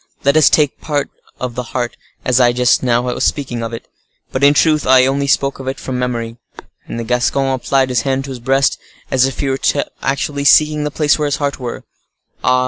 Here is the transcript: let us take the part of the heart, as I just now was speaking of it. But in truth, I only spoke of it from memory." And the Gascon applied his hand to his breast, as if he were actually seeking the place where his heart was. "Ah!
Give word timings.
let 0.23 0.35
us 0.35 0.49
take 0.49 0.79
the 0.79 0.83
part 0.87 1.11
of 1.39 1.53
the 1.53 1.61
heart, 1.77 1.95
as 2.25 2.39
I 2.39 2.53
just 2.53 2.81
now 2.81 3.03
was 3.03 3.23
speaking 3.23 3.61
of 3.61 3.71
it. 3.71 3.87
But 4.31 4.43
in 4.43 4.55
truth, 4.55 4.87
I 4.87 5.05
only 5.05 5.27
spoke 5.27 5.59
of 5.59 5.67
it 5.67 5.79
from 5.79 5.99
memory." 5.99 6.37
And 6.87 6.99
the 6.99 7.03
Gascon 7.03 7.53
applied 7.53 7.89
his 7.89 8.01
hand 8.01 8.23
to 8.23 8.31
his 8.31 8.39
breast, 8.39 8.79
as 9.11 9.27
if 9.27 9.41
he 9.41 9.49
were 9.49 9.59
actually 10.01 10.45
seeking 10.45 10.85
the 10.85 10.89
place 10.89 11.19
where 11.19 11.27
his 11.27 11.37
heart 11.37 11.59
was. 11.59 11.83
"Ah! 12.43 12.59